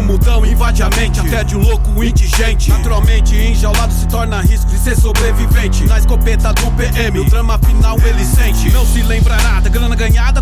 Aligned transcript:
O 0.00 0.02
mudão 0.02 0.46
invade 0.46 0.82
a 0.82 0.88
mente, 0.88 1.20
até 1.20 1.44
de 1.44 1.54
um 1.54 1.60
louco 1.60 2.02
indigente. 2.02 2.70
Naturalmente, 2.70 3.36
enjaulado 3.36 3.92
se 3.92 4.08
torna 4.08 4.40
risco 4.40 4.70
de 4.70 4.78
ser 4.78 4.96
sobrevivente. 4.96 5.84
Na 5.84 5.98
escopeta 5.98 6.54
do 6.54 6.70
PM, 6.70 7.20
o 7.20 7.24
drama 7.26 7.58
final 7.58 7.98
ele 7.98 8.24
sente. 8.24 8.70
Não 8.70 8.86
se 8.86 9.02
lembra 9.02 9.36
nada, 9.36 9.68
grana 9.68 9.94
ganhada 9.94 10.39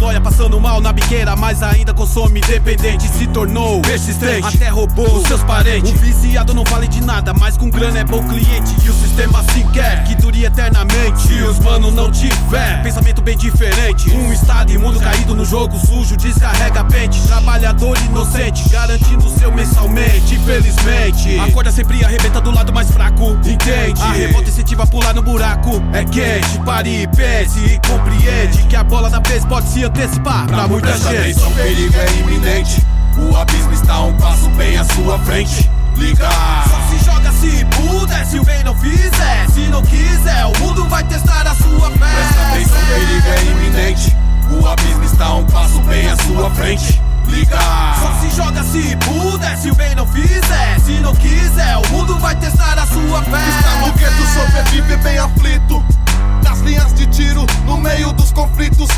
noia 0.00 0.20
passando 0.20 0.58
mal 0.58 0.80
na 0.80 0.92
biqueira, 0.94 1.36
mas 1.36 1.62
ainda 1.62 1.92
consome 1.92 2.40
dependente. 2.40 3.06
Se 3.06 3.26
tornou 3.26 3.82
persistente, 3.82 4.56
até 4.56 4.68
roubou 4.68 5.18
os 5.18 5.28
seus 5.28 5.42
parentes. 5.44 5.92
O 5.92 5.94
viciado 5.96 6.54
não 6.54 6.64
vale 6.64 6.88
de 6.88 7.02
nada, 7.02 7.34
mas 7.34 7.58
com 7.58 7.68
grana 7.68 7.98
é 7.98 8.04
bom 8.04 8.26
cliente. 8.26 8.74
E 8.82 8.88
o 8.88 8.94
sistema 8.94 9.40
assim 9.40 9.68
quer 9.68 10.02
que 10.04 10.14
dure 10.14 10.44
eternamente. 10.44 11.30
E 11.30 11.42
os 11.42 11.58
mano 11.58 11.90
não 11.90 12.10
tiver 12.10 12.82
pensamento 12.82 13.20
bem 13.20 13.36
diferente. 13.36 14.10
Um 14.10 14.32
estado 14.32 14.72
imundo 14.72 14.98
caído 14.98 15.34
no 15.34 15.44
jogo 15.44 15.78
sujo, 15.78 16.16
descarrega 16.16 16.82
pente. 16.84 17.20
Trabalhador 17.26 17.96
inocente, 18.06 18.66
garantindo 18.70 19.28
seu 19.28 19.52
mensalmente. 19.52 20.34
Infelizmente, 20.34 21.38
a 21.38 21.52
corda 21.52 21.70
sempre 21.70 22.02
arrebenta 22.02 22.40
do 22.40 22.50
lado 22.50 22.72
mais 22.72 22.90
fraco. 22.90 23.38
Entende? 23.44 24.00
A 24.00 24.12
revolta 24.12 24.48
incentiva 24.48 24.84
a 24.84 24.86
pular 24.86 25.12
no 25.12 25.22
buraco. 25.22 25.82
É 25.92 26.04
quente, 26.06 26.58
pare, 26.64 27.06
pense 27.14 27.58
e 27.58 27.78
compreende 27.86 28.62
que 28.62 28.76
a 28.76 28.82
bola 28.82 29.10
da 29.10 29.20
vez 29.20 29.44
pode 29.44 29.68
se 29.68 29.89
antecipar 29.90 30.46
pra 30.46 30.68
muita 30.68 30.96
gente. 30.96 31.16
atenção, 31.16 31.48
o 31.48 31.54
perigo 31.54 31.94
é 31.96 32.20
iminente. 32.20 32.86
O 33.18 33.36
abismo 33.36 33.72
está 33.72 34.00
um 34.00 34.16
passo 34.16 34.48
bem 34.50 34.78
à 34.78 34.84
sua 34.84 35.18
frente. 35.20 35.70
Liga! 35.96 36.28
Só 36.68 36.80
se 36.88 37.04
joga 37.04 37.32
se 37.32 37.64
puder, 37.64 38.24
se 38.24 38.38
o 38.38 38.44
bem 38.44 38.62
não 38.62 38.74
fizer. 38.76 39.46
Se 39.52 39.60
não 39.68 39.82
quiser, 39.82 40.46
o 40.46 40.58
mundo 40.60 40.88
vai 40.88 41.02
testar 41.04 41.46
a 41.46 41.54
sua 41.54 41.90
fé. 41.90 41.98
Presta 41.98 42.48
atenção, 42.48 42.78
perigo 42.86 43.28
é 43.28 43.44
iminente. 43.50 44.16
O 44.50 44.66
abismo 44.66 45.04
está 45.04 45.34
um 45.34 45.44
passo 45.46 45.80
bem 45.82 46.08
à 46.08 46.16
sua 46.16 46.50
frente. 46.50 47.02
Liga! 47.26 47.58
Só 48.00 48.20
se 48.20 48.36
joga 48.36 48.62
se 48.62 48.96
puder, 48.96 49.56
se 49.58 49.70
o 49.70 49.74
bem 49.74 49.94
não 49.94 50.06
fizer. 50.06 50.80
Se 50.84 50.92
não 51.00 51.14
quiser, 51.16 51.76
o 51.76 51.88
mundo 51.90 52.18
vai 52.18 52.34
testar 52.36 52.78
a 52.78 52.86
sua 52.86 53.22
fé. 53.22 53.48
Está 53.48 53.86
no 53.86 53.92
gueto, 53.92 54.22
sobrevive 54.34 54.96
bem 54.98 55.18
aflito. 55.18 55.84
Nas 56.44 56.60
linhas 56.60 56.94
de 56.94 57.06
tiro, 57.08 57.44
no 57.66 57.76
meio 57.76 58.12
dos 58.12 58.32
conflitos. 58.32 58.88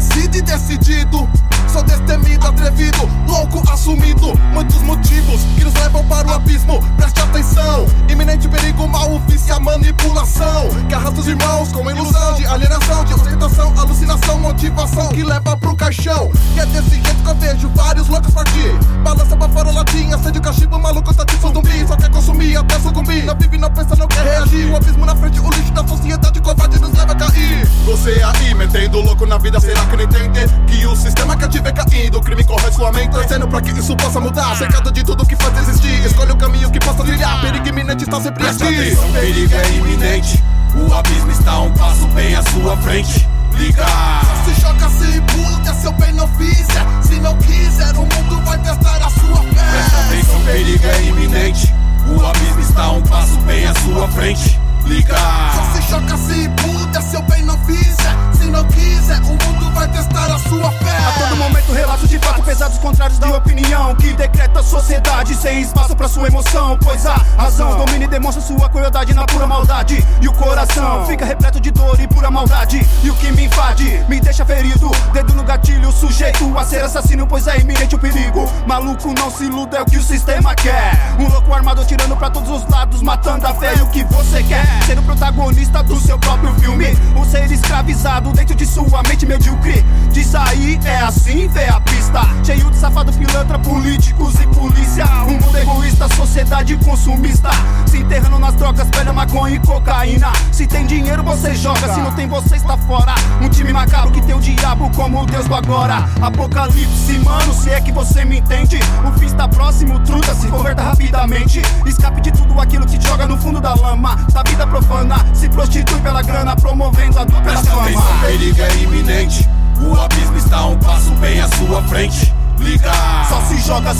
aborrecido 0.00 0.36
e 0.36 0.42
decidido. 0.42 1.28
Sou 1.70 1.82
destemido, 1.84 2.46
atrevido, 2.46 3.08
louco, 3.28 3.62
assumido. 3.70 4.34
Muitos 4.52 4.82
motivos 4.82 5.40
que 5.56 5.64
nos 5.64 5.74
levam 5.74 6.04
para 6.06 6.26
o 6.26 6.32
abismo. 6.32 6.82
Preste 6.96 7.20
atenção. 7.20 7.86
Iminente 8.08 8.48
perigo, 8.48 8.88
mal, 8.88 9.12
o 9.12 9.18
vício, 9.20 9.54
a 9.54 9.60
manipulação. 9.60 10.68
Que 10.88 10.94
arrasta 10.94 11.20
os 11.20 11.28
irmãos 11.28 11.70
com 11.70 11.88
ilusão 11.88 12.34
de 12.34 12.46
alienação, 12.46 13.04
de 13.04 13.14
ostentação, 13.14 13.72
alucinação, 13.78 14.38
motivação 14.40 15.08
que 15.10 15.22
leva 15.22 15.56
pro 15.56 15.76
caixão. 15.76 16.32
E 16.56 16.60
é 16.60 16.66
desse 16.66 16.90
jeito 16.90 17.22
que 17.22 17.28
eu 17.28 17.34
vejo 17.36 17.70
vários 17.74 18.08
loucos 18.08 18.34
partir. 18.34 18.72
Balança 19.04 19.36
pra 19.36 19.48
fora, 19.48 19.70
latinha, 19.70 20.16
acende 20.16 20.38
o 20.38 20.42
cachimbo, 20.42 20.78
maluco 20.78 21.14
tá 21.14 21.24
tipo 21.24 21.52
zumbi. 21.52 21.86
Só 21.86 21.96
quer 21.96 22.10
consumir 22.10 22.56
até 22.56 22.80
sucumbir. 22.80 23.24
Não 23.24 23.36
vive, 23.36 23.58
não 23.58 23.70
pensa, 23.70 23.94
não 23.94 24.08
quer 24.08 24.24
reagir. 24.24 24.66
O 24.72 24.76
abismo 24.76 25.06
na 25.06 25.14
frente, 25.14 25.39
metendo 28.90 29.00
louco 29.00 29.24
na 29.26 29.38
vida, 29.38 29.60
será 29.60 29.84
que 29.86 29.96
não 29.96 30.04
entende? 30.04 30.48
Que 30.66 30.86
o 30.86 30.96
sistema 30.96 31.36
quer 31.36 31.48
te 31.48 31.60
ver 31.60 31.72
caindo, 31.72 32.18
o 32.18 32.20
crime 32.20 32.44
corrói 32.44 32.72
sua 32.72 32.92
mente. 32.92 33.10
Torcendo 33.10 33.48
pra 33.48 33.60
que 33.60 33.70
isso 33.70 33.96
possa 33.96 34.20
mudar. 34.20 34.56
Cercado 34.56 34.90
de 34.90 35.04
tudo 35.04 35.24
que 35.24 35.36
faz 35.36 35.56
existir. 35.68 36.04
Escolhe 36.04 36.32
o 36.32 36.36
caminho 36.36 36.70
que 36.70 36.78
possa 36.80 37.04
trilhar. 37.04 37.40
Perigo 37.40 37.68
iminente 37.68 38.04
está 38.04 38.20
sempre 38.20 38.42
Presta 38.44 38.64
aqui. 38.64 38.74
atenção, 38.74 39.12
perigo 39.12 39.54
é 39.54 39.70
iminente. 39.72 40.44
O 40.74 40.92
abismo 40.92 41.30
está 41.30 41.60
um 41.60 41.72
passo 41.72 42.06
bem 42.08 42.34
à 42.34 42.42
sua 42.42 42.76
frente. 42.78 43.28
Liga! 43.54 43.86
Se 44.44 44.60
joga, 44.60 44.88
se 44.88 45.20
pula, 45.22 45.74
se 45.74 45.88
o 45.88 45.92
bem 45.92 46.12
não 46.12 46.28
fizer. 46.28 46.86
Se 47.02 47.14
não 47.20 47.36
quiser, 47.38 47.92
o 47.94 48.02
mundo 48.02 48.42
vai 48.44 48.58
testar 48.58 48.96
a 49.04 49.10
sua 49.10 49.29
contrários 62.80 63.18
da 63.18 63.36
opinião 63.36 63.94
Que 63.94 64.12
decreta 64.12 64.60
a 64.60 64.62
sociedade 64.62 65.34
sem 65.34 65.60
espaço 65.60 65.94
pra 65.94 66.08
sua 66.08 66.26
emoção 66.26 66.78
Pois 66.82 67.06
a 67.06 67.14
razão 67.36 67.76
domina 67.76 68.04
e 68.04 68.08
demonstra 68.08 68.42
sua 68.42 68.68
crueldade 68.68 69.14
na 69.14 69.24
pura 69.24 69.46
maldade. 69.46 70.04
E 70.20 70.28
o 70.28 70.32
coração 70.32 71.06
fica 71.06 71.24
repleto 71.24 71.60
de 71.60 71.70
dor 71.70 71.98
e 72.00 72.06
pura 72.06 72.30
maldade. 72.30 72.80
E 73.02 73.10
o 73.10 73.14
que 73.14 73.30
me 73.32 73.44
invade 73.44 74.04
me 74.08 74.20
deixa 74.20 74.44
ferido. 74.44 74.90
Dedo 75.12 75.34
no 75.34 75.42
gatilho, 75.42 75.90
sujeito 75.92 76.56
a 76.58 76.64
ser 76.64 76.82
assassino 76.82 77.26
Pois 77.26 77.46
é 77.46 77.58
iminente 77.58 77.94
o 77.94 77.98
perigo. 77.98 78.50
Maluco 78.66 79.12
não 79.18 79.30
se 79.30 79.44
iluda, 79.44 79.78
é 79.78 79.82
o 79.82 79.86
que 79.86 79.98
o 79.98 80.02
sistema 80.02 80.54
quer. 80.54 80.92
Um 81.18 81.28
louco 81.28 81.52
armado 81.52 81.80
atirando 81.80 82.16
pra 82.16 82.30
todos 82.30 82.50
os 82.50 82.68
lados 82.68 83.02
Matando 83.02 83.46
a 83.46 83.54
fé 83.54 83.74
e 83.76 83.82
o 83.82 83.86
que 83.88 84.04
você 84.04 84.42
quer. 84.42 84.66
Ser 84.86 84.98
o 84.98 85.02
protagonista 85.02 85.82
do 85.82 85.98
seu 86.00 86.18
próprio 86.18 86.54
filme 86.54 86.96
Um 87.16 87.24
ser 87.24 87.50
escravizado 87.50 88.32
dentro 88.32 88.54
de 88.54 88.66
sua 88.66 89.02
mente 89.08 89.26
medíocre 89.26 89.84
Diz 90.30 90.36
aí, 90.36 90.78
é 90.84 91.00
assim, 91.00 91.48
vê 91.48 91.64
a 91.64 91.80
pista. 91.80 92.20
Cheio 92.44 92.70
de 92.70 92.76
safado 92.76 93.12
pilantra, 93.12 93.58
políticos 93.58 94.34
e 94.40 94.46
polícia. 94.46 95.04
Um 95.26 95.32
mundo 95.32 95.58
egoísta, 95.58 96.06
sociedade 96.14 96.76
consumista. 96.76 97.50
Se 97.88 97.98
enterrando 97.98 98.38
nas 98.38 98.54
drogas, 98.54 98.88
velha 98.94 99.12
maconha 99.12 99.56
e 99.56 99.58
cocaína. 99.58 100.28
Se 100.52 100.68
tem 100.68 100.86
dinheiro 100.86 101.24
você 101.24 101.52
joga, 101.56 101.92
se 101.92 101.98
não 101.98 102.14
tem 102.14 102.28
você 102.28 102.54
está 102.54 102.76
fora. 102.78 103.12
Um 103.42 103.48
time 103.48 103.72
macabro 103.72 104.12
que 104.12 104.22
tem 104.22 104.32
o 104.32 104.38
diabo 104.38 104.88
como 104.94 105.20
o 105.20 105.26
deus 105.26 105.48
do 105.48 105.54
agora. 105.56 106.08
Apocalipse, 106.22 107.18
mano, 107.18 107.52
se 107.52 107.70
é 107.70 107.80
que 107.80 107.90
você 107.90 108.24
me 108.24 108.38
entende. 108.38 108.78
O 109.04 109.18
fim 109.18 109.26
está 109.26 109.48
próximo, 109.48 109.98
truta, 109.98 110.32
se 110.36 110.46
converta 110.46 110.82
rapidamente. 110.82 111.60
Escape 111.84 112.20
de 112.20 112.30
tudo 112.30 112.60
aquilo 112.60 112.86
que 112.86 112.96
te 112.96 113.09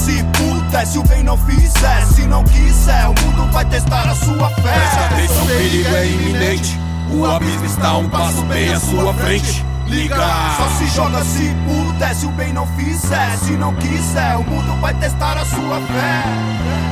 se 0.00 0.16
joga 0.16 0.22
se 0.22 0.24
puder, 0.24 0.86
se 0.86 0.98
o 0.98 1.02
bem 1.04 1.22
não 1.22 1.36
fizer 1.36 2.06
Se 2.06 2.22
não 2.22 2.44
quiser, 2.44 3.06
o 3.06 3.14
mundo 3.24 3.52
vai 3.52 3.64
testar 3.66 4.08
a 4.08 4.14
sua 4.14 4.50
Presta 4.50 4.62
fé 4.62 5.04
atenção, 5.04 5.44
o 5.44 5.48
perigo 5.48 5.94
é 5.94 6.06
iminente. 6.06 6.80
O 7.10 7.26
abismo 7.26 7.64
está 7.64 7.96
um 7.96 8.08
passo 8.08 8.42
bem 8.44 8.72
à 8.72 8.80
sua 8.80 9.12
frente. 9.14 9.64
Liga! 9.86 10.16
Só 10.56 10.68
se 10.78 10.86
joga 10.94 11.24
se 11.24 11.54
puder, 11.66 12.14
se 12.14 12.26
o 12.26 12.30
bem 12.30 12.52
não 12.52 12.64
fizer 12.76 13.36
Se 13.38 13.52
não 13.52 13.74
quiser, 13.74 14.36
o 14.36 14.44
mundo 14.44 14.80
vai 14.80 14.94
testar 14.94 15.36
a 15.36 15.44
sua 15.44 15.80
fé 15.80 16.89